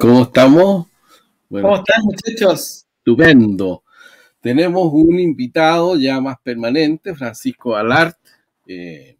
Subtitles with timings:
[0.00, 0.86] ¿Cómo estamos?
[1.50, 2.86] ¿Cómo están, muchachos?
[2.96, 3.84] Estupendo.
[4.40, 8.16] Tenemos un invitado ya más permanente, Francisco Alart,
[8.66, 9.18] eh,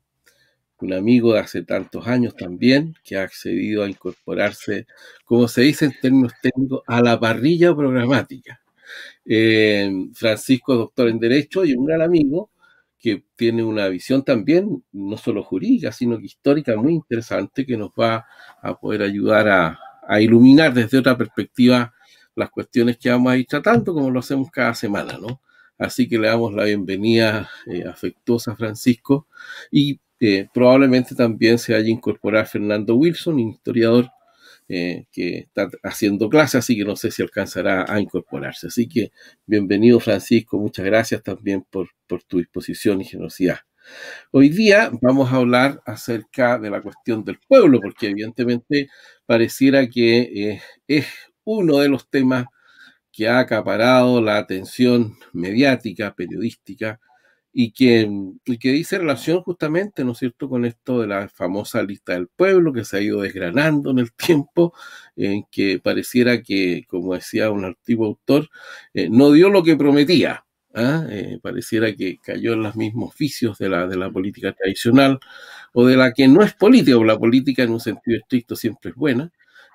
[0.80, 4.86] un amigo de hace tantos años también, que ha accedido a incorporarse,
[5.26, 8.62] como se dice en términos técnicos, a la parrilla programática.
[9.26, 12.52] Eh, Francisco es doctor en Derecho y un gran amigo
[12.98, 17.90] que tiene una visión también, no solo jurídica, sino que histórica muy interesante, que nos
[17.90, 18.24] va
[18.62, 19.78] a poder ayudar a,
[20.10, 21.94] a iluminar desde otra perspectiva
[22.34, 25.40] las cuestiones que vamos a ir tratando, como lo hacemos cada semana, ¿no?
[25.78, 29.28] Así que le damos la bienvenida eh, afectuosa a Francisco
[29.70, 34.10] y eh, probablemente también se haya incorporado Fernando Wilson, historiador
[34.68, 38.66] eh, que está haciendo clase, así que no sé si alcanzará a incorporarse.
[38.66, 39.12] Así que
[39.46, 43.60] bienvenido Francisco, muchas gracias también por, por tu disposición y generosidad.
[44.32, 48.88] Hoy día vamos a hablar acerca de la cuestión del pueblo, porque evidentemente
[49.26, 50.20] pareciera que
[50.52, 51.06] eh, es
[51.44, 52.46] uno de los temas
[53.12, 57.00] que ha acaparado la atención mediática, periodística,
[57.52, 58.08] y que,
[58.60, 62.72] que dice relación justamente, ¿no es cierto?, con esto de la famosa lista del pueblo
[62.72, 64.72] que se ha ido desgranando en el tiempo,
[65.16, 68.48] en que pareciera que, como decía un antiguo autor,
[68.94, 70.44] eh, no dio lo que prometía.
[70.74, 71.06] ¿Ah?
[71.10, 75.18] Eh, pareciera que cayó en los mismos vicios de la, de la política tradicional
[75.72, 78.90] o de la que no es política, o la política en un sentido estricto siempre
[78.90, 79.32] es buena,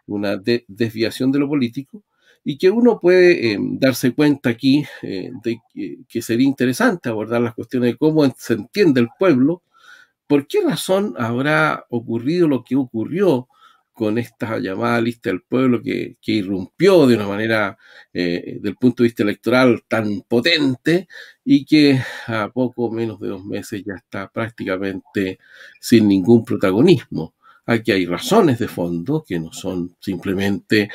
[0.08, 2.04] una desviación de lo político,
[2.44, 7.42] y que uno puede eh, darse cuenta aquí eh, de que, que, sería interesante abordar
[7.42, 9.64] las cuestiones de cómo se entiende el pueblo,
[10.28, 13.48] por qué razón habrá ocurrido lo que ocurrió
[13.96, 17.78] con esta llamada lista del pueblo que, irrumpió de una manera,
[18.14, 21.08] eh, del punto de vista electoral, tan potente
[21.46, 25.40] y que a poco menos de dos meses ya está prácticamente
[25.80, 27.36] sin ningún protagonismo.
[27.66, 30.90] Aquí hay razones de fondo que no son simplemente,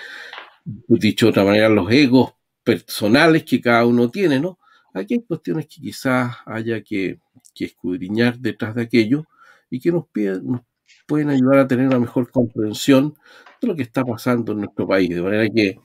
[0.65, 4.59] dicho de otra manera, los egos personales que cada uno tiene, ¿no?
[4.93, 7.19] Aquí hay cuestiones que quizás haya que,
[7.59, 9.27] escudriñar detrás de aquello
[9.69, 10.63] y que nos, piden, nos
[11.07, 13.15] pueden ayudar a tener una mejor comprensión
[13.61, 15.11] de lo que está pasando en nuestro país.
[15.11, 15.79] De manera que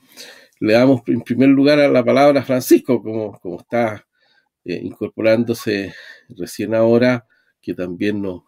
[0.60, 4.06] le damos en primer lugar a la palabra a Francisco, como, como está
[4.64, 5.94] eh, incorporándose
[6.30, 7.26] recién ahora,
[7.60, 8.42] que también nos,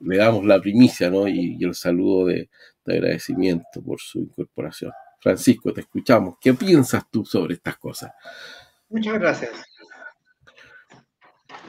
[0.00, 1.26] le damos la primicia ¿no?
[1.28, 2.50] y, el saludo de,
[2.84, 4.92] de agradecimiento por su incorporación.
[5.20, 6.36] Francisco, te escuchamos.
[6.40, 8.12] ¿Qué piensas tú sobre estas cosas?
[8.90, 9.50] Muchas gracias.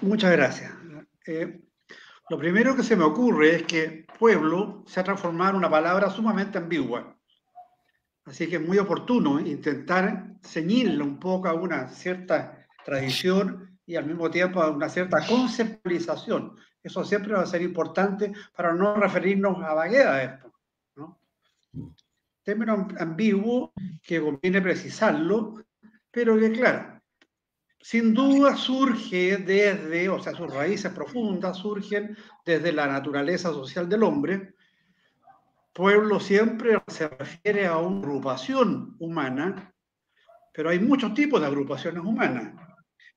[0.02, 0.72] Muchas gracias.
[1.26, 1.60] Eh,
[2.30, 6.10] lo primero que se me ocurre es que pueblo se ha transformado en una palabra
[6.10, 7.16] sumamente ambigua.
[8.26, 14.08] Así que es muy oportuno intentar ceñirle un poco a una cierta tradición y al
[14.08, 16.56] mismo tiempo a una cierta conceptualización.
[16.82, 20.54] Eso siempre va a ser importante para no referirnos a vaguedad esto.
[20.96, 21.20] ¿no?
[22.42, 25.64] Término ambiguo que conviene precisarlo,
[26.10, 26.95] pero que claro,
[27.86, 34.02] sin duda surge desde, o sea, sus raíces profundas surgen desde la naturaleza social del
[34.02, 34.56] hombre.
[35.72, 39.72] Pueblo siempre se refiere a una agrupación humana,
[40.52, 42.56] pero hay muchos tipos de agrupaciones humanas.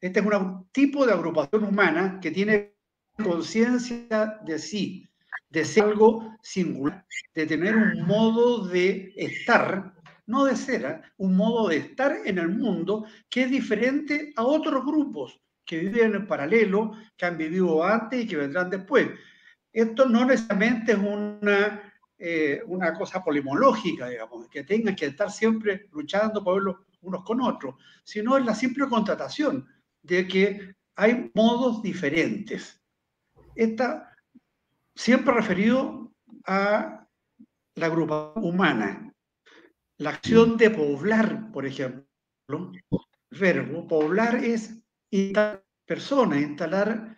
[0.02, 2.74] Este es un tipo de agrupación humana que tiene
[3.24, 5.08] conciencia de sí,
[5.48, 9.94] de ser algo singular, de tener un modo de estar
[10.28, 11.00] no de ser, ¿eh?
[11.16, 16.14] un modo de estar en el mundo que es diferente a otros grupos que viven
[16.14, 19.08] en paralelo, que han vivido antes y que vendrán después.
[19.72, 25.88] Esto no necesariamente es una, eh, una cosa polimológica, digamos, que tengan que estar siempre
[25.92, 27.74] luchando por unos con otros,
[28.04, 29.66] sino es la simple constatación
[30.02, 32.82] de que hay modos diferentes.
[33.54, 34.14] Esta
[34.94, 36.12] siempre referido
[36.46, 37.06] a
[37.76, 39.07] la grupa humana,
[39.98, 42.06] la acción de poblar, por ejemplo,
[42.48, 44.80] el verbo poblar es
[45.10, 47.16] instalar personas, instalar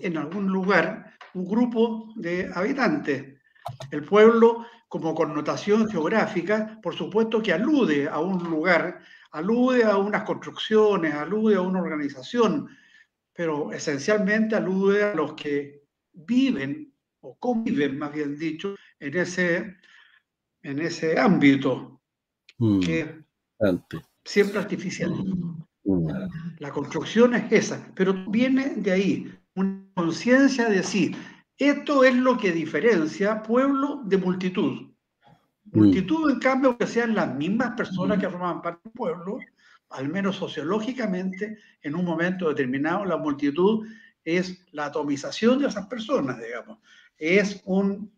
[0.00, 3.38] en algún lugar un grupo de habitantes.
[3.90, 9.00] El pueblo, como connotación geográfica, por supuesto que alude a un lugar,
[9.32, 12.68] alude a unas construcciones, alude a una organización,
[13.32, 19.76] pero esencialmente alude a los que viven o conviven, más bien dicho, en ese
[20.62, 22.00] en ese ámbito
[22.58, 23.22] mm, que
[24.24, 25.12] siempre artificial.
[25.84, 26.08] Mm.
[26.58, 31.14] La construcción es esa, pero viene de ahí, una conciencia de sí.
[31.58, 34.90] Esto es lo que diferencia pueblo de multitud.
[35.64, 35.78] Mm.
[35.78, 39.38] Multitud, en cambio, que sean las mismas personas que forman parte del pueblo,
[39.90, 43.86] al menos sociológicamente, en un momento determinado, la multitud
[44.24, 46.78] es la atomización de esas personas, digamos.
[47.18, 48.10] Es un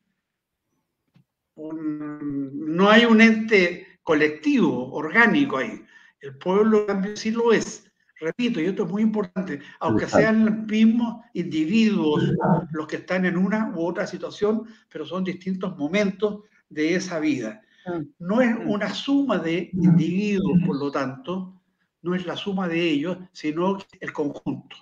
[1.56, 5.82] no hay un ente colectivo, orgánico ahí.
[6.20, 7.84] El pueblo, sí lo es.
[8.20, 12.22] Repito, y esto es muy importante, aunque sean los mismos individuos
[12.70, 17.60] los que están en una u otra situación, pero son distintos momentos de esa vida.
[17.86, 18.00] Ah.
[18.18, 21.60] No es una suma de individuos, por lo tanto,
[22.02, 24.76] no es la suma de ellos, sino el conjunto.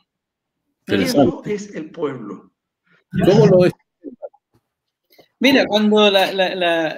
[0.87, 2.53] Eso es el pueblo.
[3.25, 3.73] ¿Cómo lo es?
[5.43, 6.09] Mira, cuando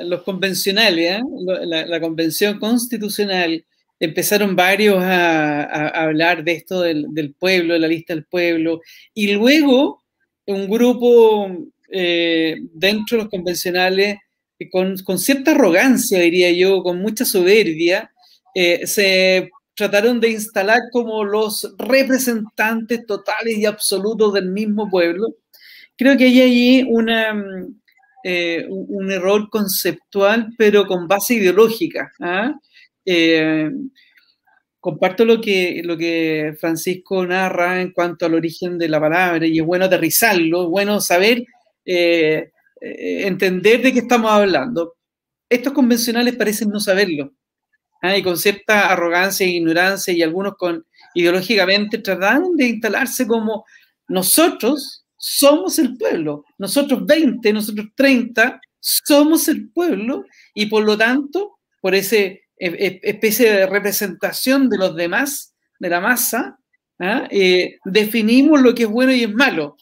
[0.03, 1.23] los convencionales, ¿eh?
[1.65, 3.65] la, convención constitucional,
[3.99, 8.83] empezaron varios a, hablar de esto del, pueblo, de la lista del pueblo,
[9.15, 10.05] y luego
[10.47, 11.57] un grupo
[11.91, 14.19] eh, dentro de los convencionales,
[14.71, 18.13] con, cierta arrogancia, diría yo, con mucha soberbia,
[18.55, 25.35] eh, se trataron de instalar como los representantes totales y absolutos del mismo pueblo.
[25.97, 27.33] Creo que hay allí una,
[28.27, 32.11] eh, un error conceptual, pero con base ideológica.
[32.21, 32.55] ¿ah?
[33.05, 33.71] Eh,
[34.81, 39.59] comparto lo que, lo que Francisco narra en cuanto al origen de la palabra y
[39.59, 41.45] es bueno aterrizarlo, es bueno saber,
[41.85, 42.51] eh,
[42.81, 44.95] entender de qué estamos hablando.
[45.47, 47.31] Estos convencionales parecen no saberlo
[48.01, 48.17] ¿ah?
[48.17, 53.67] y con cierta arrogancia e ignorancia y algunos con ideológicamente trataron de instalarse como
[54.09, 56.45] nosotros somos el pueblo.
[56.59, 63.01] Nosotros 20, nosotros 30, somos el pueblo y por lo tanto, por esa e, e,
[63.03, 66.59] especie de representación de los demás, de la masa,
[66.99, 67.27] ¿ah?
[67.31, 69.79] eh, definimos lo que es bueno y es malo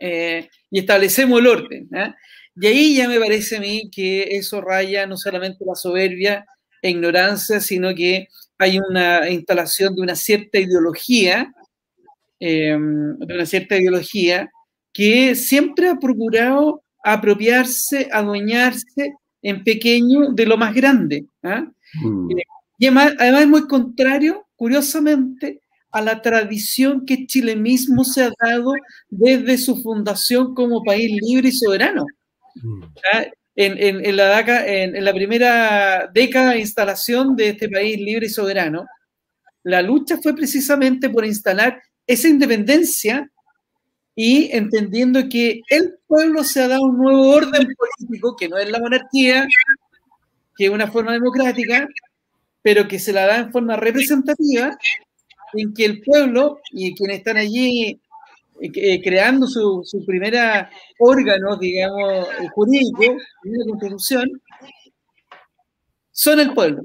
[0.00, 1.88] eh, y establecemos el orden.
[1.94, 2.16] ¿ah?
[2.58, 6.46] Y ahí ya me parece a mí que eso raya no solamente la soberbia
[6.80, 11.52] e ignorancia, sino que hay una instalación de una cierta ideología
[12.38, 14.50] Em, de una cierta ideología
[14.92, 21.24] que siempre ha procurado apropiarse, adueñarse en pequeño de lo más grande.
[21.42, 21.66] ¿ah?
[22.02, 22.30] Mm.
[22.32, 22.42] Eh,
[22.78, 25.60] y además, es muy contrario, curiosamente,
[25.90, 28.72] a la tradición que Chile mismo se ha dado
[29.08, 32.04] desde su fundación como país libre y soberano.
[32.56, 32.82] Mm.
[33.14, 33.24] ¿Ah?
[33.58, 38.84] En, en, la en, la primera década de instalación de este país libre y soberano,
[39.62, 43.30] la lucha fue precisamente por instalar esa independencia
[44.14, 48.70] y entendiendo que el pueblo se ha dado un nuevo orden político, que no es
[48.70, 49.46] la monarquía,
[50.56, 51.86] que es una forma democrática,
[52.62, 54.76] pero que se la da en forma representativa,
[55.52, 58.00] en que el pueblo y quienes están allí
[58.60, 64.30] eh, eh, creando su, su primera órgano, digamos, jurídico, la constitución,
[66.10, 66.82] son el pueblo.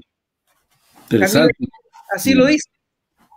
[2.13, 2.69] Así lo dice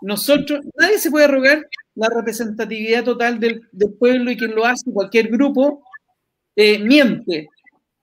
[0.05, 3.63] nosotros, nadie se puede arrogar la representatividad total del,
[3.99, 5.83] pueblo y quien lo hace, cualquier grupo,
[6.57, 7.49] eh, miente.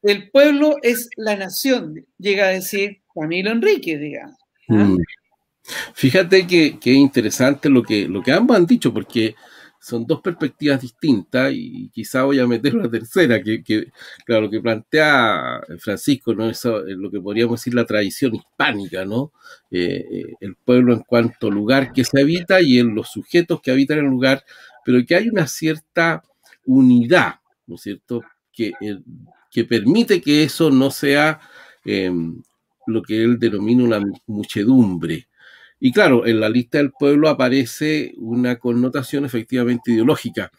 [0.01, 4.37] El pueblo es la nación, llega a decir Camilo Enrique, digamos.
[4.69, 4.73] ¿ah?
[4.73, 4.97] Mm.
[5.93, 9.35] Fíjate que, que, es interesante lo que, lo que ambos han dicho, porque
[9.81, 13.63] son dos perspectivas distintas y quizá voy a meter una tercera, que,
[14.25, 16.47] claro, lo que plantea Francisco, ¿no?
[16.49, 19.33] Eso es lo que podríamos decir la tradición hispánica, ¿no?
[19.71, 23.71] Eh, eh, el pueblo en cuanto lugar que se habita y en los sujetos que
[23.71, 24.45] habitan el lugar,
[24.85, 26.23] pero que hay una cierta
[26.65, 28.21] unidad, ¿no es cierto?,
[28.53, 28.99] que, eh,
[29.49, 31.39] que permite que eso no sea
[31.85, 32.41] em,
[32.85, 35.27] lo que él denomina una muchedumbre,
[35.83, 40.51] y claro, en la lista del pueblo aparece una connotación efectivamente ideológica.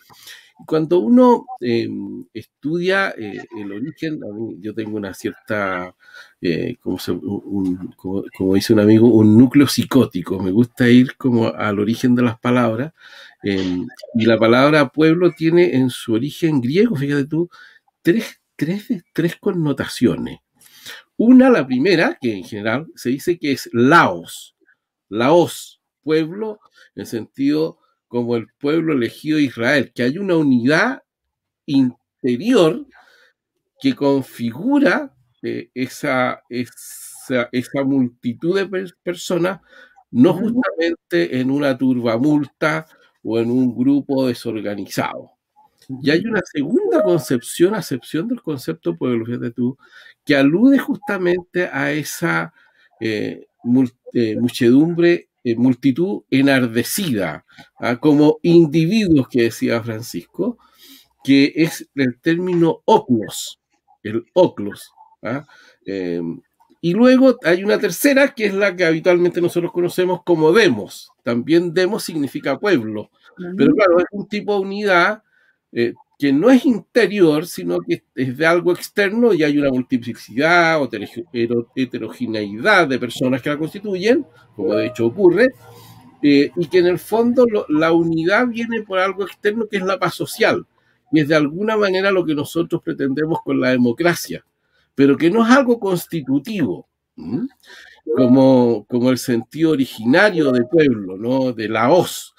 [0.67, 4.21] Cuando uno em, estudia eh, el origen,
[4.61, 5.95] yo tengo una cierta,
[6.41, 10.41] eh, como, dice un amigo, un núcleo psicótico.
[10.41, 12.93] Me gusta ir como al origen de las palabras.
[13.45, 17.49] Em, y la palabra pueblo tiene en su origen griego, fíjate tú,
[18.03, 20.41] tres, tres, tres connotaciones.
[21.17, 24.52] Una, la primera, que en general se dice que es Laos,
[25.13, 26.59] Laos, pueblo,
[26.95, 27.79] en sentido
[28.09, 31.03] como el pueblo elegido de Israel, que hay una unidad
[31.67, 32.87] interior
[33.81, 39.61] que configura eh, esa, esa, multitud de personas,
[40.11, 42.87] no justamente en una turbamulta
[43.23, 45.33] o en un grupo desorganizado.
[46.03, 49.77] Y hay una segunda concepción, acepción del concepto pueblo, fíjate tú,
[50.25, 52.55] que alude justamente a esa
[53.05, 53.49] eh,
[54.13, 57.45] eh, muchedumbre, eh, multitud enardecida,
[57.81, 57.99] ¿ah?
[57.99, 60.57] como individuos que decía Francisco,
[61.25, 63.59] que es el término oclos,
[64.05, 64.93] el oclos.
[65.21, 65.45] ¿ah?
[65.85, 66.41] Em,
[66.81, 71.11] y luego hay una tercera que es la que habitualmente nosotros conocemos como demos.
[71.25, 73.11] También demos significa pueblo,
[73.57, 75.23] pero claro, es un tipo de unidad
[76.23, 80.89] que no es interior, sino que es de algo externo y hay una multiplicidad o
[81.75, 84.25] heterogeneidad de personas que la constituyen,
[84.55, 85.49] como de hecho ocurre,
[86.23, 89.99] eh, y que en el fondo la unidad viene por algo externo que es la
[89.99, 90.65] paz social,
[91.11, 94.47] y es de alguna manera lo que nosotros pretendemos con la democracia,
[94.95, 96.87] pero que no es algo constitutivo,
[98.17, 101.53] como, como el sentido originario del pueblo, ¿no?
[101.53, 102.33] de la hoz.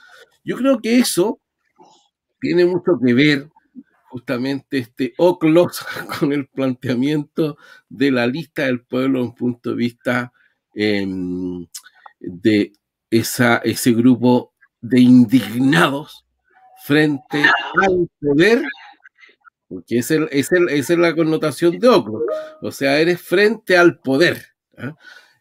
[0.45, 1.41] Yo creo que eso
[2.39, 3.49] tiene mucho que ver
[4.13, 5.83] justamente este OCLOS
[6.19, 7.57] con el planteamiento
[7.89, 10.33] de la lista del pueblo en punto de vista
[10.75, 11.65] em,
[12.19, 12.73] de
[13.09, 16.27] esa, ese grupo de indignados
[16.85, 17.43] frente
[17.81, 18.61] al poder,
[19.67, 22.21] porque es el, es el, esa es la connotación de Oclo,
[22.61, 24.45] o sea, eres frente al poder.
[24.77, 24.95] ¿ah?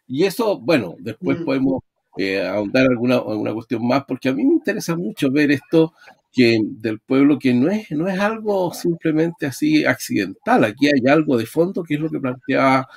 [0.07, 1.45] Y eso, bueno, después mm.
[1.45, 1.83] podemos
[2.17, 5.93] eh, ahondar alguna, alguna cuestión más, porque a mí me interesa mucho ver esto
[6.33, 11.37] que, del pueblo que no es, no es algo simplemente así accidental, aquí hay algo
[11.37, 12.87] de fondo, que es lo que planteaba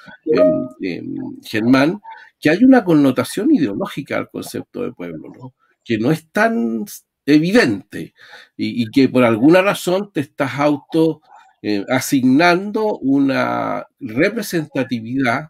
[1.45, 2.01] Germán,
[2.41, 5.55] que hay una connotación ideológica al concepto de pueblo, ¿no?
[5.85, 6.85] que no es tan
[7.27, 8.15] evidente
[8.57, 11.21] y, que por alguna razón te estás auto
[11.63, 15.49] eh, asignando una representatividad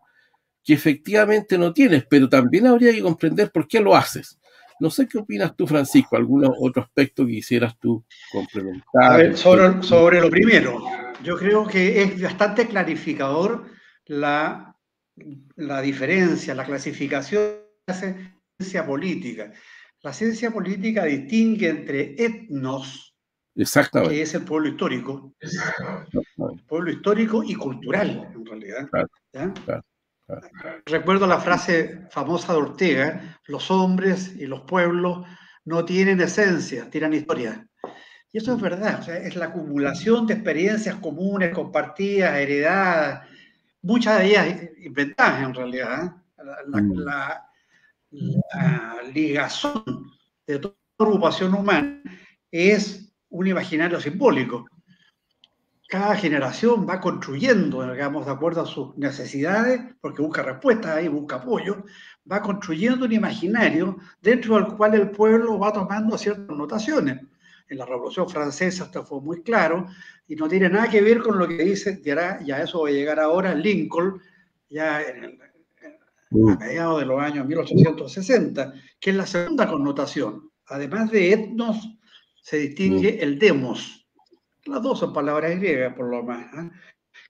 [0.64, 4.38] que efectivamente no tienes, pero también habría que comprender por qué lo haces.
[4.80, 9.37] No sé qué opinas tú, Francisco, algún otro aspecto que quisieras tú complementar.
[9.37, 10.83] sobre, sobre lo primero,
[11.23, 13.64] yo creo que es bastante clarificador
[14.06, 14.76] la
[15.56, 17.95] la diferencia, la clasificación de la
[18.59, 19.52] ciencia política.
[20.02, 23.14] La ciencia política distingue entre etnos,
[23.54, 28.88] que es el pueblo histórico, el pueblo histórico y cultural, en realidad.
[30.87, 35.26] Recuerdo la frase famosa de Ortega, los hombres y los pueblos
[35.64, 37.66] no tienen esencia, tienen historia.
[38.33, 43.26] Y eso es verdad, es la acumulación de experiencias comunes, compartidas, heredadas,
[43.83, 46.04] muchas de ellas inventadas en realidad.
[46.04, 46.11] ¿eh?
[46.66, 46.99] Mm.
[46.99, 47.42] La,
[49.12, 50.12] ligazón
[50.47, 52.02] de toda agrupación humana
[52.50, 54.66] es un imaginario simbólico.
[55.88, 61.37] Cada generación va construyendo, digamos, de acuerdo a sus necesidades, porque busca respuestas ahí, busca
[61.37, 61.85] apoyo,
[62.31, 67.21] va construyendo un imaginario dentro del cual el pueblo va tomando ciertas notaciones
[67.69, 69.87] en la Revolución Francesa esto fue muy claro,
[70.28, 73.21] y no tiene nada que ver con lo que dice, ya, eso va a llegar
[73.21, 74.21] ahora, Lincoln,
[74.69, 75.38] ya en
[76.31, 76.49] mm.
[76.49, 80.50] a mediados de los años 1860, que es la segunda connotación.
[80.66, 81.88] Además de etnos,
[82.43, 83.23] se distingue mm.
[83.23, 84.05] el demos.
[84.66, 86.70] Las dos son palabras griegas, por lo más, ¿eh?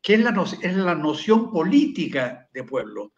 [0.03, 3.13] que es la, es la noción política de pueblo.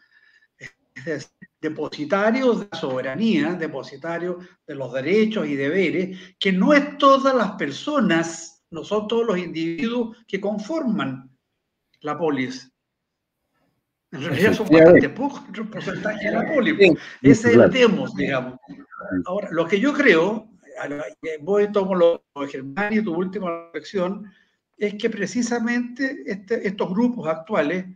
[0.58, 6.98] Es decir, depositarios de la soberanía, depositarios de los derechos y deberes, que no es
[6.98, 11.30] todas las personas, no son todos los individuos que conforman
[12.00, 12.70] la polis.
[14.10, 16.98] En realidad son bastante pocos el porcentaje de la polis.
[17.20, 18.58] Ese es el demos, digamos.
[19.26, 20.48] Ahora, lo que yo creo,
[21.40, 24.30] voy a tomar lo de Germán tu última reflexión,
[24.76, 27.87] es que precisamente este, estos grupos actuales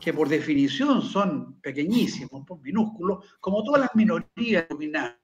[0.00, 5.16] que por definición son pequeñísimos, pues, minúsculos, como todas las minorías iluminadas.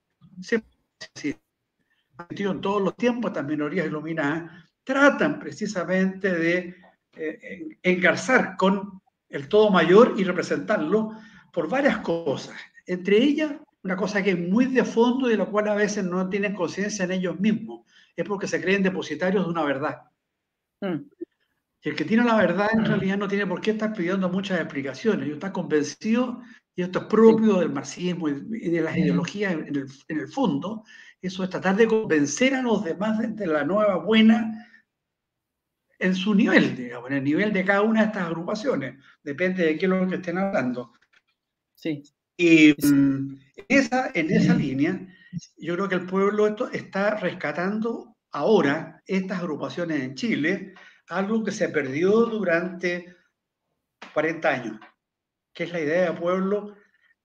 [2.29, 4.51] en todos los tiempos estas minorías iluminadas
[4.83, 6.75] tratan precisamente de
[7.15, 11.11] eh, engarzar con el todo mayor y representarlo
[11.51, 12.55] por varias cosas.
[12.85, 16.03] Entre ellas, una cosa que es muy de fondo y de la cual a veces
[16.03, 20.01] no tienen conciencia en ellos mismos, es porque se creen depositarios de una verdad.
[20.81, 21.09] Mm.
[21.81, 24.59] Y el que tiene la verdad en realidad no tiene por qué estar pidiendo muchas
[24.59, 25.27] explicaciones.
[25.27, 26.41] Yo estoy convencido,
[26.75, 30.83] y esto es propio del marxismo y de las ideologías en el, en el fondo,
[31.21, 34.65] eso es tratar de convencer a los demás de, la nueva buena
[35.97, 39.03] en su nivel, digamos, en el nivel de cada una de estas agrupaciones.
[39.21, 40.93] Depende de qué es lo que estén hablando.
[41.75, 42.03] Sí.
[42.39, 44.97] Y mm, esa, en esa línea,
[45.57, 50.73] yo creo que el pueblo esto está rescatando ahora estas agrupaciones en Chile
[51.09, 53.13] algo que se perdió durante
[54.13, 54.79] 40 años,
[55.53, 56.75] que es la idea de pueblo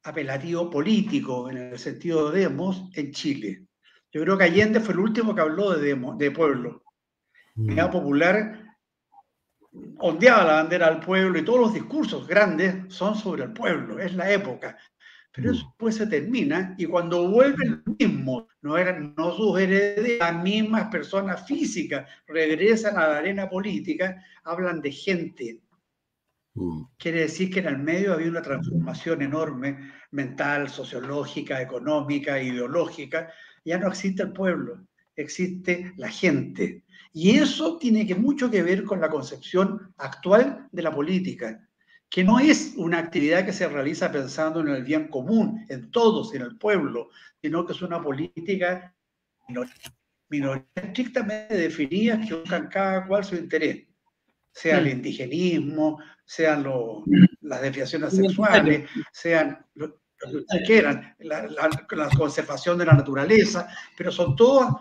[0.02, 3.68] apelativo político, en el sentido de demos, en Chile.
[4.10, 6.82] Yo creo que Allende fue el último que habló de, demo, de pueblo.
[7.54, 7.92] La idea mm.
[7.92, 8.64] popular
[9.98, 14.14] ondeaba la bandera al pueblo y todos los discursos grandes son sobre el pueblo, es
[14.14, 14.76] la época.
[15.34, 20.20] Pero eso después se termina y cuando vuelven los mismos, no, eran, no sus herederos,
[20.20, 25.60] las mismas personas físicas regresan a la arena política, hablan de gente.
[26.54, 26.84] Mm.
[26.96, 33.32] Quiere decir que en el medio había una transformación enorme, mental, sociológica, económica, ideológica.
[33.64, 34.86] Ya no existe el pueblo.
[35.16, 36.84] existe la gente.
[37.12, 41.68] Y eso tiene que mucho que ver con la concepción actual de la política,
[42.14, 46.32] que no es una actividad que se realiza pensando en el bien común, en todos,
[46.32, 47.10] en el pueblo,
[47.42, 48.94] sino que es una política
[50.28, 53.88] minoría estrictamente definida que buscan cada cual su interés,
[54.52, 56.64] sea el indigenismo, sean
[57.40, 61.68] las desviaciones sexuales, sean lo, que quieran, la,
[62.16, 63.66] conservación de la naturaleza,
[63.96, 64.72] pero son todas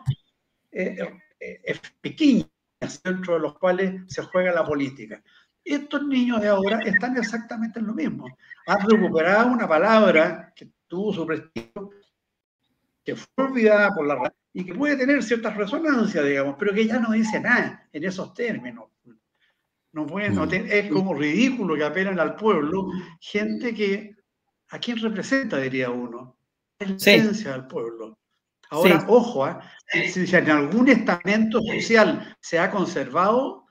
[0.71, 0.97] eh,
[1.39, 2.47] eh, pequeñas
[3.03, 5.23] dentro de los cuales se juega la política.
[5.63, 8.25] Estos niños de ahora están exactamente en lo mismo.
[8.67, 11.91] Han recuperado una palabra que tuvo su prestigio,
[13.03, 17.00] que fue olvidada por la y que puede tener ciertas resonancias, digamos, pero que ya
[17.00, 18.86] no dice nada en esos términos.
[19.93, 20.53] No puede, no mm.
[20.53, 22.88] es como ridículo que apelan al pueblo
[23.20, 24.15] gente que,
[24.70, 26.38] ¿a quién representa, diría uno?
[26.79, 28.17] Es la esencia del pueblo.
[28.70, 29.55] Ahora, ojo, ¿eh?
[30.10, 33.62] si, en algún estamento social se ha conservado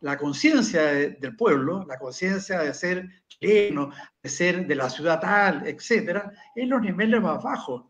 [0.00, 3.90] la conciencia del pueblo, la conciencia de ser chileno,
[4.22, 7.84] de ser de la ciudad tal, etcétera, en los niveles más bajos.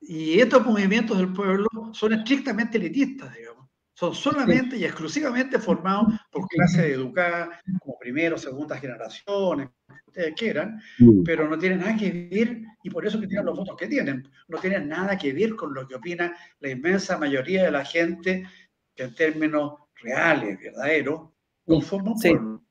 [0.00, 3.68] Y estos movimientos del pueblo son estrictamente elitistas, digamos.
[3.94, 9.68] Son solamente y exclusivamente formados por clases educadas como primero, segunda generaciones,
[10.06, 11.22] ustedes quieran, mm.
[11.22, 14.26] pero no tienen nada que ver, y por eso que tienen los votos que tienen,
[14.48, 18.48] no tienen nada que ver con lo que opina la inmensa mayoría de la gente
[18.94, 21.30] que en términos reales, verdaderos,
[21.66, 22.30] conforman sí.
[22.30, 22.62] pueblo.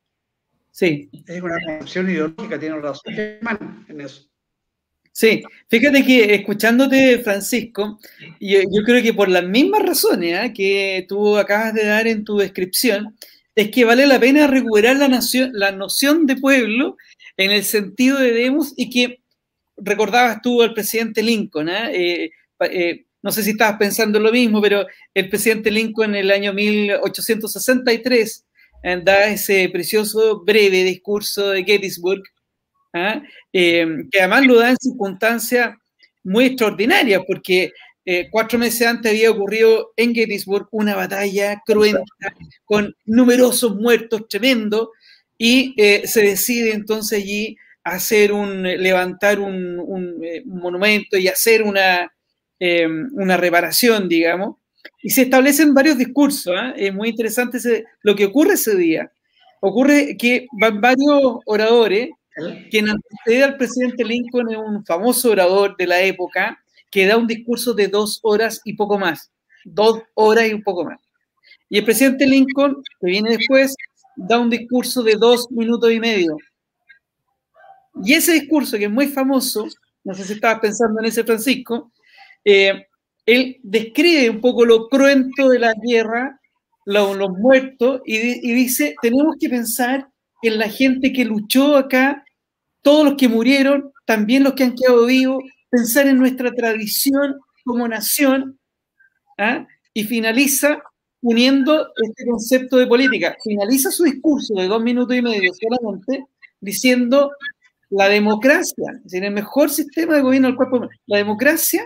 [0.71, 1.09] Sí.
[1.27, 3.13] Es una concepción ideológica, tienen razón
[3.87, 4.29] en eso.
[5.11, 7.99] Sí, fíjate que escuchándote, Francisco,
[8.39, 10.53] yo, yo creo que por las mismas razones ¿eh?
[10.53, 13.17] que tú acabas de dar en tu descripción,
[13.55, 16.95] es que vale la pena recuperar la, nación, la noción de pueblo
[17.35, 19.21] en el sentido de demos y que
[19.75, 22.31] recordabas tú al presidente Lincoln, ¿eh?
[22.71, 26.53] Eh, no sé si estabas pensando lo mismo, pero el presidente Lincoln en el año
[26.53, 28.45] 1863
[29.03, 32.23] da ese precioso breve discurso de Gettysburg,
[32.93, 33.21] ¿ah?
[33.51, 35.75] eh, que además lo da en circunstancias
[36.23, 37.71] muy extraordinarias, porque
[38.05, 42.03] eh, cuatro meses antes había ocurrido en Gettysburg una batalla cruenta
[42.65, 44.89] con numerosos muertos tremendos
[45.37, 52.11] y eh, se decide entonces allí hacer un, levantar un, monumento y hacer una,
[52.59, 54.57] una reparación, digamos,
[55.01, 56.73] y se establecen varios discursos, ¿ah?
[56.75, 57.59] es muy interesante
[58.01, 59.11] lo que ocurre ese día.
[59.61, 62.09] Ocurre que van varios oradores
[62.69, 66.57] quien antecede al presidente Lincoln es un famoso orador de la época
[66.89, 69.31] que da un discurso de dos horas y poco más.
[69.65, 70.99] Dos horas y un poco más.
[71.69, 73.75] Y el presidente Lincoln, que viene después,
[74.15, 76.37] da un discurso de dos minutos y medio.
[78.03, 79.67] Y ese discurso, que es muy famoso,
[80.03, 81.91] no sé si estabas pensando en ese Francisco,
[82.45, 82.85] eh,
[83.25, 86.39] él describe un poco lo cruento de la guerra,
[86.85, 90.07] los muertos, y, y dice, tenemos que pensar
[90.41, 92.23] en la gente que luchó acá
[92.81, 97.87] todos los que murieron, también los que han quedado vivos, pensar en nuestra tradición como
[97.87, 98.59] nación,
[99.37, 99.67] ¿ah?
[99.93, 100.81] y finaliza
[101.21, 103.35] uniendo este concepto de política.
[103.43, 106.25] Finaliza su discurso de dos minutos y medio solamente
[106.61, 107.31] diciendo
[107.89, 110.87] la democracia, es decir, el mejor sistema de gobierno del cuerpo.
[111.07, 111.83] La democracia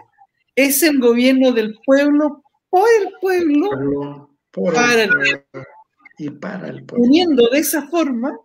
[0.55, 5.67] es el gobierno del pueblo por el pueblo, para el pueblo.
[6.17, 7.05] Y para el pueblo.
[7.05, 8.37] Uniendo de esa forma,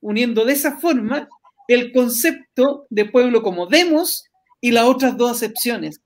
[0.00, 1.28] uniendo de esa forma
[1.68, 4.24] el concepto de pueblo como demos
[4.60, 6.00] y las otras dos acepciones.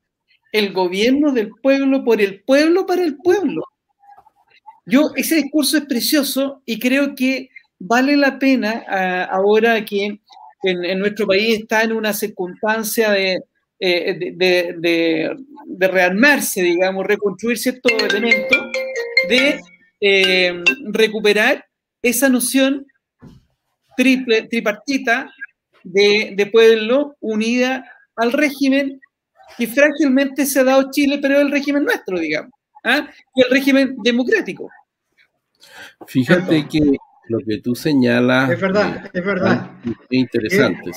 [0.53, 3.63] El gobierno del pueblo por el pueblo para el pueblo.
[4.87, 8.85] Yo, ese discurso es precioso y creo que vale la pena
[9.31, 10.21] ahora que
[10.63, 13.43] en, nuestro país está en una circunstancia de,
[13.81, 15.37] eh, de,
[15.79, 18.59] rearmarse, digamos, reconstruir ciertos elementos,
[19.29, 19.61] de
[20.01, 21.65] eh, recuperar
[22.03, 22.87] esa noción
[23.97, 25.31] triple, tripartita
[25.85, 27.85] de, pueblo unida
[28.17, 29.01] al régimen
[29.57, 32.53] que frágilmente se ha dado Chile, pero el régimen nuestro, digamos,
[32.85, 33.09] ¿ah?
[33.35, 34.69] el régimen democrático.
[36.07, 36.81] Fíjate que
[37.29, 38.51] lo que tú señalas...
[38.51, 39.71] Es verdad, eh, es verdad.
[39.85, 40.91] Es interesante.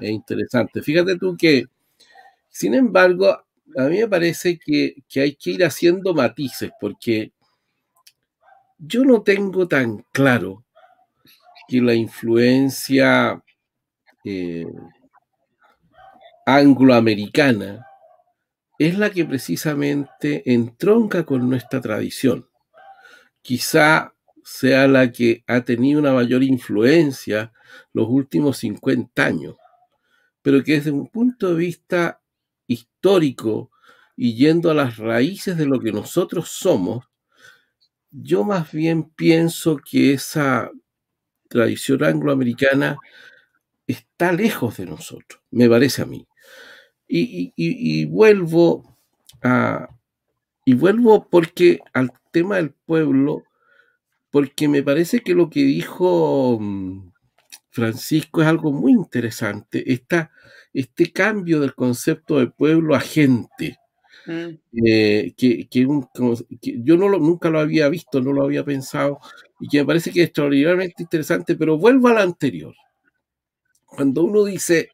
[0.00, 0.82] Es interesante.
[0.82, 1.64] Fíjate tú que,
[2.48, 3.28] sin embargo,
[3.76, 7.32] a mí me parece que, que hay que ir haciendo matices, porque
[8.78, 10.64] yo no tengo tan claro
[11.68, 13.42] que la influencia
[14.24, 14.66] eh,
[16.46, 17.86] angloamericana
[18.78, 22.48] es la que precisamente entronca con nuestra tradición.
[23.42, 27.52] Quizá sea la que ha tenido una mayor influencia
[27.92, 29.56] los últimos 50 años,
[30.42, 32.20] pero que desde un punto de vista
[32.66, 33.70] histórico
[34.16, 37.06] y yendo a las raíces de lo que nosotros somos,
[38.10, 40.70] yo más bien pienso que esa
[41.48, 42.98] tradición angloamericana
[43.86, 46.26] está lejos de nosotros, me parece a mí.
[47.10, 48.96] Y, vuelvo
[49.42, 49.88] a,
[50.64, 53.44] y vuelvo porque al tema del pueblo,
[54.30, 57.12] porque me parece que lo que dijo mm,
[57.78, 60.32] Francisco es algo muy interesante, Esta,
[60.74, 63.78] este cambio del concepto de pueblo a gente.
[64.26, 64.58] Mm.
[64.84, 69.20] Eh, que, yo no nunca lo había visto, no lo había pensado,
[69.60, 72.74] y que me parece que es extraordinariamente interesante, pero vuelvo al anterior.
[73.86, 74.90] Cuando uno dice,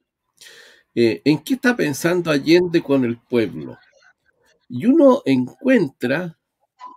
[0.95, 3.79] eh, ¿en qué está pensando Allende con el pueblo?
[4.69, 6.39] Y uno encuentra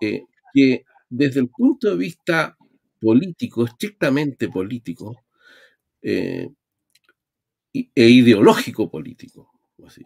[0.02, 2.58] eh, que desde el punto de vista
[3.00, 5.16] político, estrictamente político,
[6.02, 6.50] e
[7.96, 9.52] ideológico político,
[9.86, 10.04] así,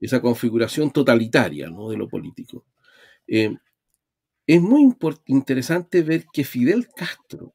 [0.00, 1.90] esa configuración totalitaria ¿no?
[1.90, 2.64] de lo político.
[3.26, 3.56] Eh,
[4.46, 7.54] es muy interesante ver que Fidel Castro,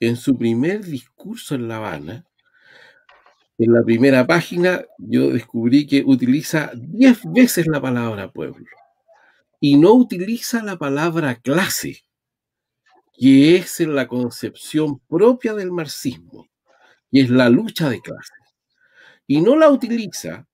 [0.00, 2.26] en su primer discurso en La Habana,
[3.56, 8.66] en la primera página, yo descubrí que utiliza diez veces la palabra pueblo
[9.60, 12.04] y no utiliza la palabra clase,
[13.16, 16.48] que es la concepción propia del marxismo,
[17.14, 18.36] y es la lucha de clases.
[19.28, 20.48] Y no la utiliza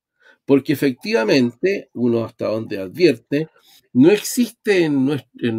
[0.45, 3.49] porque efectivamente, uno hasta donde advierte,
[3.95, 5.07] no existe en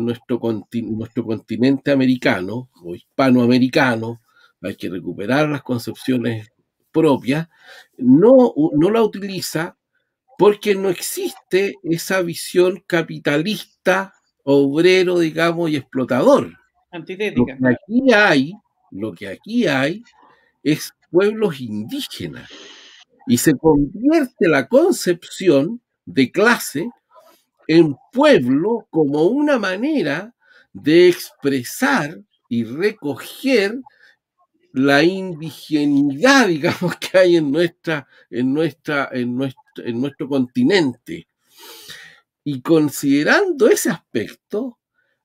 [0.05, 4.21] nuestro, continente americano o hispanoamericano,
[4.61, 6.51] hay que recuperar las concepciones
[6.91, 7.49] propias,
[7.97, 9.75] no, no la utiliza
[10.37, 16.55] porque no existe esa visión capitalista, obrero, digamos, y explotador.
[16.91, 17.57] Antitética.
[17.59, 18.53] Lo que aquí hay,
[18.91, 20.03] lo que aquí hay
[20.63, 22.49] es pueblos indígenas
[23.27, 26.89] y se convierte la concepción de clase
[27.67, 30.33] en pueblo como una manera
[30.73, 32.19] de expresar
[32.49, 33.79] y recoger
[34.73, 41.27] la indigenidad, digamos, que hay en, nuestra, en, nuestra, en, nuestro, en nuestro continente.
[42.43, 44.79] Y considerando ese aspecto,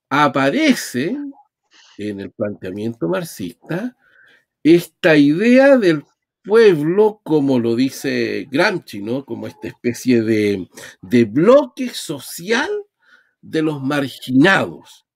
[0.09, 1.17] aparece
[1.99, 3.97] en el planteamiento marxista
[4.75, 6.03] esta idea del
[6.43, 9.25] pueblo, como lo dice Gramsci, ¿no?
[9.25, 10.69] Como esta especie de,
[11.27, 12.69] bloque social
[13.41, 15.07] de los marginados.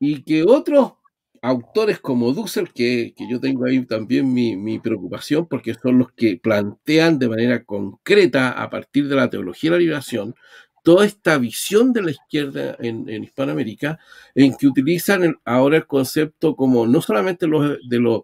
[0.00, 0.94] Y que otros
[1.42, 7.20] autores como Dussel, que, yo tengo ahí también mi, preocupación, porque son los que plantean
[7.20, 10.34] de manera concreta, a partir de la teología de la liberación,
[10.82, 13.98] toda esta visión de la izquierda en, Hispanoamérica,
[14.34, 18.22] en que utilizan ahora el concepto como no solamente de, los,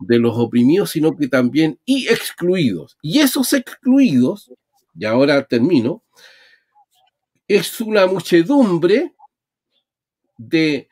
[0.00, 2.98] de los oprimidos, sino que también y excluidos.
[3.02, 4.52] Y esos excluidos,
[4.94, 6.02] y ahora termino,
[7.48, 9.14] es una muchedumbre
[10.36, 10.88] de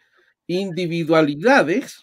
[0.46, 2.03] individualidades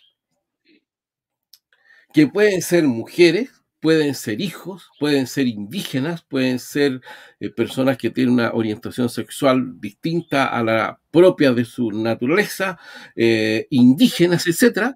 [2.13, 7.01] que pueden ser mujeres, pueden ser hijos, pueden ser indígenas, pueden ser
[7.39, 12.79] eh, personas que tienen una orientación sexual distinta a la propia de su naturaleza,
[13.15, 14.95] eh, indígenas, etc.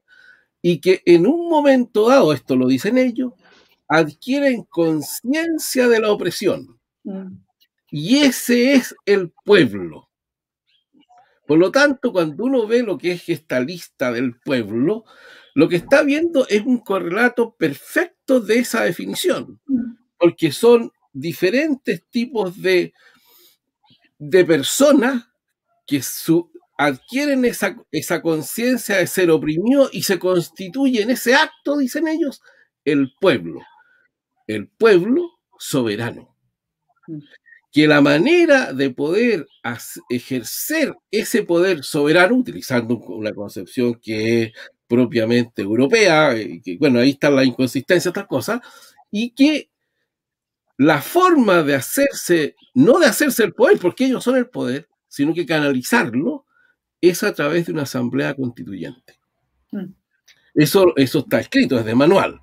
[0.62, 3.34] Y que en un momento dado, esto lo dicen ellos,
[3.88, 6.80] adquieren conciencia de la opresión.
[7.04, 7.38] Mm.
[7.92, 10.10] Y ese es el pueblo.
[11.46, 15.04] Por lo tanto, cuando uno ve lo que es esta lista del pueblo,
[15.56, 19.62] lo que está viendo es un correlato perfecto de esa definición,
[20.18, 22.94] porque son diferentes tipos de,
[24.18, 25.28] de personas
[25.86, 26.02] que
[26.78, 32.42] adquieren esa, esa conciencia de ser oprimido y se constituye en ese acto, dicen ellos,
[32.84, 33.62] el pueblo.
[34.48, 36.36] El pueblo soberano.
[37.72, 39.48] Que la manera de poder
[40.10, 44.52] ejercer ese poder soberano, utilizando una concepción que es
[44.94, 48.62] propiamente europea, y que, bueno, ahí está la inconsistencia, otras cosas,
[49.10, 49.72] y que
[50.78, 55.34] la forma de hacerse, no de hacerse el poder, porque ellos son el poder, sino
[55.34, 56.46] que canalizarlo,
[57.02, 59.20] es a través de una asamblea constituyente.
[59.72, 59.94] Mm.
[60.56, 62.40] Eso, eso está escrito, es de manual.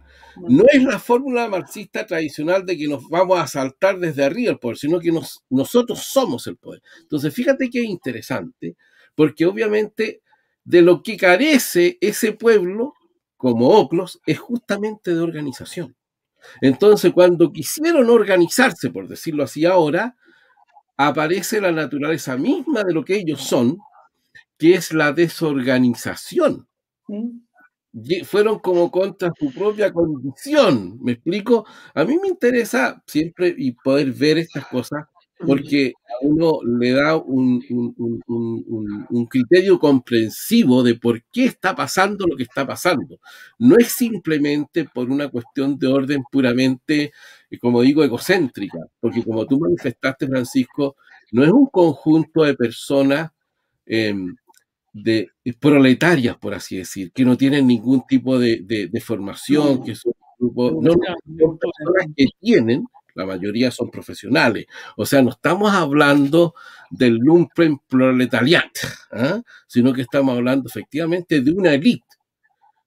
[0.49, 4.59] No es la fórmula marxista tradicional de que nos vamos a saltar desde arriba el
[4.59, 5.13] poder, sino que
[5.51, 6.83] nosotros somos el poder.
[7.01, 8.77] Entonces, fíjate que es interesante,
[9.15, 10.23] porque obviamente
[10.65, 12.95] de lo que carece ese pueblo,
[13.37, 15.97] como Oclos, es justamente de organización.
[16.61, 20.17] Entonces, cuando quisieron organizarse, por decirlo así ahora,
[20.97, 23.79] aparece la naturaleza misma de lo que ellos son,
[24.59, 26.69] que es la desorganización.
[28.25, 31.67] Fueron como contra su propia condición, ¿me explico?
[31.95, 35.05] A mí me interesa siempre y poder ver estas cosas
[35.47, 37.61] porque a uno le da un,
[39.29, 43.19] criterio comprensivo de por qué está pasando lo que está pasando.
[43.59, 47.13] No es simplemente por una cuestión de orden puramente,
[47.51, 50.97] eh, como digo, egocéntrica, porque como tú manifestaste, Francisco,
[51.33, 53.31] no es un conjunto de personas
[53.87, 54.35] em,
[54.93, 60.73] de proletarias, por así decir, que no tienen ningún tipo de, formación, que son grupos,
[60.83, 62.85] no, son personas que tienen
[63.21, 64.67] la mayoría son profesionales.
[64.97, 66.55] O sea, no estamos hablando
[66.91, 68.71] del lumpen proletariat,
[69.13, 69.41] ¿ah?
[69.67, 72.07] sino que estamos hablando efectivamente de una élite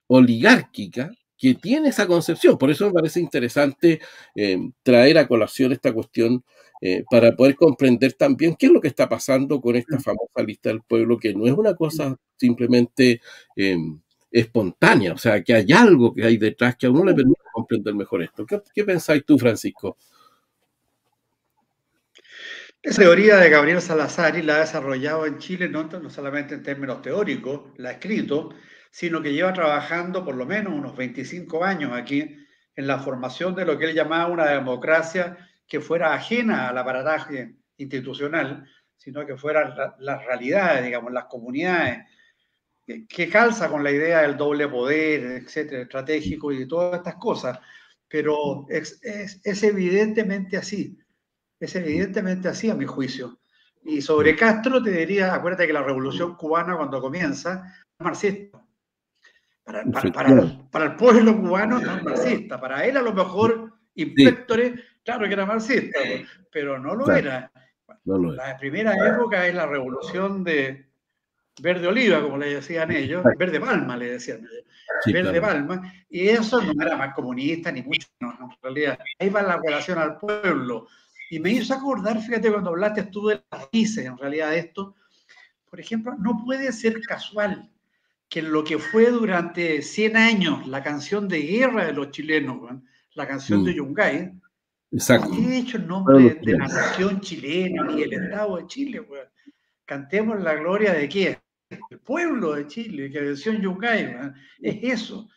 [0.08, 2.58] oligárquica que tiene esa concepción.
[2.58, 4.00] Por eso me parece interesante
[4.36, 6.43] eh, traer a colación esta cuestión
[6.82, 10.69] eh, para poder comprender también qué es lo que está pasando con esta famosa lista
[10.69, 13.22] del pueblo, que no es una cosa simplemente
[13.56, 13.78] eh,
[14.32, 17.93] espontánea, o sea, que hay algo que hay detrás que a uno le permite comprender
[17.93, 18.46] mejor esto.
[18.46, 19.98] ¿Qué, qué pensáis tú, Francisco?
[22.84, 26.63] Esa teoría de Gabriel Salazar y la ha desarrollado en Chile no, no solamente en
[26.63, 28.50] términos teóricos, la ha escrito,
[28.91, 32.36] sino que lleva trabajando por lo menos unos 25 años aquí
[32.76, 37.56] en la formación de lo que él llamaba una democracia que fuera ajena al aparataje
[37.78, 42.00] institucional, sino que fuera las realidades, digamos, las comunidades,
[42.86, 47.60] que, calza con la idea del doble poder, etcétera, estratégico y todas estas cosas.
[48.10, 50.98] Pero es, es evidentemente así.
[51.63, 53.39] Es evidentemente así, a mi juicio.
[53.86, 58.62] Y sobre Castro te diría, acuérdate que la revolución cubana cuando comienza es marxista.
[59.63, 59.86] Para,
[60.69, 62.60] para, el pueblo cubano no es marxista.
[62.60, 64.73] Para él a lo mejor, inspectores,
[65.06, 65.99] claro que era marxista,
[66.52, 67.49] pero no lo era.
[68.04, 70.89] La primera época es la revolución de
[71.62, 74.45] verde oliva, como le decían ellos, verde palma le decían.
[75.06, 78.99] Verde palma, y eso no era más comunista ni mucho, no, en realidad.
[79.17, 80.88] Ahí va la relación al pueblo,
[81.34, 84.93] y me hizo acordar, fíjate, cuando hablaste tú de las raíces, en realidad, de esto,
[85.67, 87.72] por ejemplo, no puede ser casual
[88.30, 92.80] que lo que fue durante 100 años la canción de guerra de los chilenos,
[93.15, 93.76] la canción de mm.
[93.76, 94.32] Yungay,
[94.91, 95.32] Exacto.
[95.32, 99.08] ¿qué hecho el nombre de, la nación chilena y el Estado de Chile?
[99.86, 101.38] Cantemos la gloria de quién?
[101.89, 104.15] El pueblo de Chile, que venció Yungay,
[104.62, 105.28] es eso.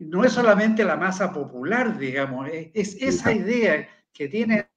[0.00, 4.67] No es solamente la masa popular, digamos, es, es esa idea que tiene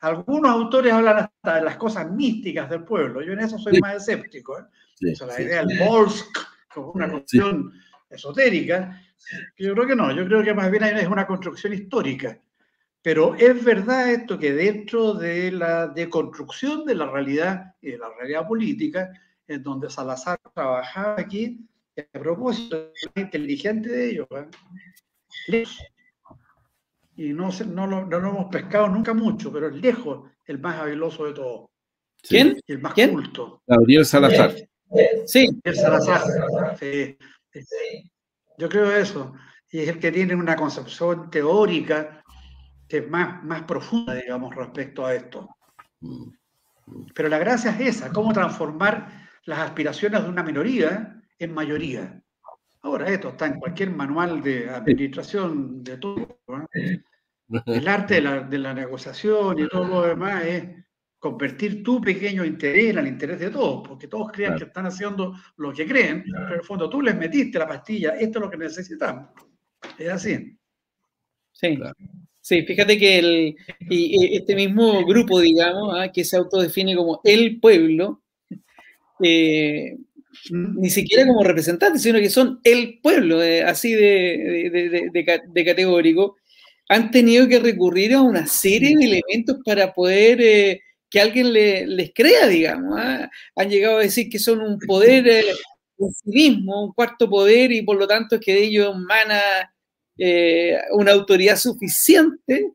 [0.00, 3.22] algunos autores hablan hasta de las cosas místicas del pueblo.
[3.22, 4.58] Yo en eso soy más escéptico.
[4.58, 4.64] ¿eh?
[5.00, 6.36] la idea del Volsk
[6.72, 7.72] como una construcción
[8.10, 9.00] esotérica,
[9.56, 10.12] yo creo que no.
[10.12, 12.38] Yo creo que más bien es una construcción histórica.
[13.02, 18.08] Pero es verdad esto que dentro de la deconstrucción de la realidad y de la
[18.18, 19.10] realidad política,
[19.46, 24.28] en donde Salazar trabajaba aquí, a propósito, inteligente de ellos,
[25.48, 25.64] ¿eh?
[27.18, 30.76] Y no, no, lo, no lo hemos pescado nunca mucho, pero es lejos el más
[30.76, 31.68] habiloso de todos.
[32.22, 32.60] ¿Quién?
[32.64, 33.60] el más culto.
[33.66, 34.54] Gabriel Salazar.
[35.26, 35.48] Sí.
[35.64, 36.78] El Salazar.
[36.78, 37.18] Sí.
[38.56, 39.34] Yo creo eso.
[39.68, 42.22] Y es el que tiene una concepción teórica
[42.88, 45.48] que es más, más profunda, digamos, respecto a esto.
[47.14, 52.22] Pero la gracia es esa, cómo transformar las aspiraciones de una minoría en mayoría.
[52.82, 56.38] Ahora, esto está en cualquier manual de administración de todo.
[57.66, 60.64] El arte de la, de la, negociación y todo lo demás es
[61.18, 65.34] convertir tu pequeño interés en el interés de todos, porque todos crean que están haciendo
[65.56, 68.50] lo que creen, pero en el fondo tú les metiste la pastilla, esto es lo
[68.50, 69.30] que necesitamos.
[69.98, 70.56] Es así.
[71.52, 71.78] Sí.
[72.40, 73.56] Sí, fíjate que el,
[73.90, 76.10] y, este mismo grupo, digamos, ¿ah?
[76.10, 78.22] que se autodefine como el pueblo,
[79.22, 79.98] eh,
[80.50, 85.10] ni siquiera como representantes, sino que son el pueblo, eh, así de, de,
[85.52, 86.36] de, categórico,
[86.88, 92.12] han tenido que recurrir a una serie de elementos para poder eh, que alguien les
[92.14, 92.98] crea, digamos.
[92.98, 93.30] ¿ah?
[93.56, 95.50] Han llegado a decir que son un poder eh,
[95.98, 99.74] en sí mismo, un cuarto poder, y por lo tanto es que de ellos emana
[100.16, 102.72] eh, una autoridad suficiente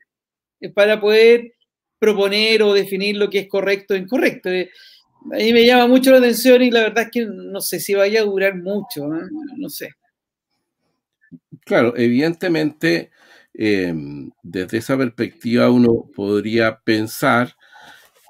[0.76, 1.54] para poder
[1.97, 4.49] proponer o definir lo que es correcto o incorrecto.
[4.49, 7.95] A mí me llama mucho la atención y la verdad es que no sé si
[7.95, 9.08] vaya a durar mucho,
[9.58, 9.89] no sé.
[11.65, 13.10] Claro, evidentemente
[13.53, 17.55] Em, desde esa perspectiva uno podría pensar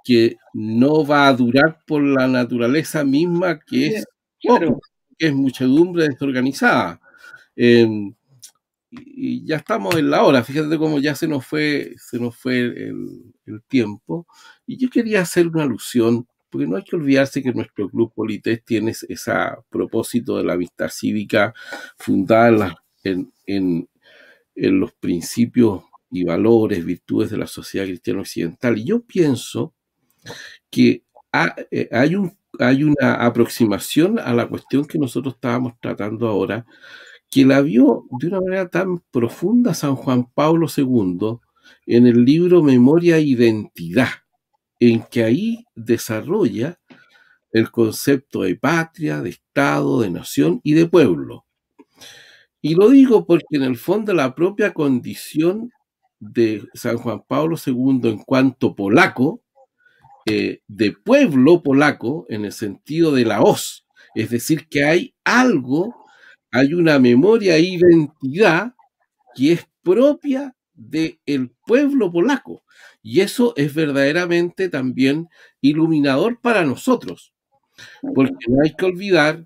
[0.03, 4.05] que no va a durar por la naturaleza misma que es,
[5.17, 6.99] que es muchedumbre desorganizada.
[7.55, 8.13] Em,
[8.91, 12.59] y ya estamos en la hora, fíjate cómo ya se nos fue, se nos fue
[12.59, 13.23] el,
[13.67, 14.27] tiempo.
[14.67, 18.63] Y yo quería hacer una alusión, porque no hay que olvidarse que nuestro club Polités
[18.63, 19.31] tiene ese
[19.69, 21.53] propósito de la amistad cívica
[21.97, 23.87] fundada en, en,
[24.55, 28.77] en los principios y valores, virtudes de la sociedad cristiana occidental.
[28.77, 29.73] Y yo pienso
[30.69, 31.03] que
[31.71, 36.65] eh, hay, un, hay una aproximación a la cuestión que nosotros estábamos tratando ahora,
[37.29, 41.39] que la vio de una manera tan profunda San Juan Pablo II
[41.87, 44.09] en el libro Memoria e Identidad,
[44.79, 46.79] en que ahí desarrolla
[47.51, 51.45] el concepto de patria, de Estado, de nación y de pueblo.
[52.63, 55.71] Y lo digo porque en el fondo la propia condición
[56.19, 59.43] de San Juan Pablo II en cuanto polaco,
[60.25, 66.03] eh, de pueblo polaco, en el sentido de la hoz, es decir, que hay algo
[66.53, 68.75] hay una memoria identidad
[69.35, 72.63] que es propia del pueblo polaco.
[73.01, 75.29] Y eso es verdaderamente también
[75.61, 77.33] iluminador para nosotros,
[78.13, 79.43] porque no hay que olvidar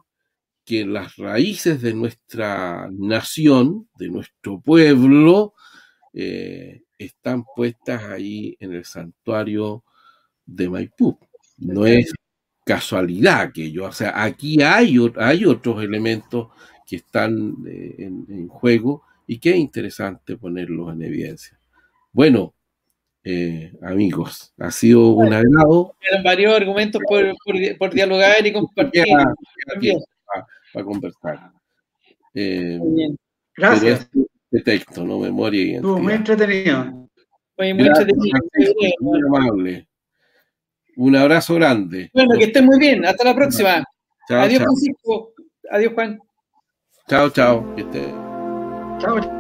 [0.68, 5.54] que las raíces de nuestra nación, de nuestro pueblo,
[6.14, 9.86] eh, están puestas ahí en el santuario
[10.46, 11.18] de Maipú.
[11.58, 12.14] No es
[12.66, 16.50] casualidad aquello, o sea, aquí hay, hay otros elementos
[16.86, 21.58] que están eh, en, juego y que es interesante ponerlos en evidencia.
[22.12, 22.54] Bueno,
[23.24, 25.96] eh, amigos, ha sido un agrado.
[26.12, 29.06] Eran varios argumentos por, dialogar y compartir.
[30.78, 31.52] Para, conversar.
[32.34, 32.80] Eh,
[33.56, 34.10] Gracias.
[34.50, 35.20] De texto, ¿no?
[35.20, 36.86] Memoria y Estuvo muy entretenido.
[37.58, 38.40] muy entretenido.
[39.00, 39.88] Muy amable.
[40.96, 42.10] Un abrazo grande.
[42.14, 43.06] Bueno, que estén muy bien.
[43.06, 43.84] Hasta la próxima.
[44.30, 45.34] Adiós, Francisco.
[45.70, 46.20] Adiós, Juan.
[47.08, 47.76] Chao, chao.
[47.76, 48.02] Que esté.
[49.00, 49.37] Chao.